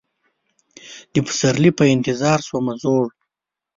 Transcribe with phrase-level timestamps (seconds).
[1.13, 3.05] د پسرلي په انتظار شومه زوړ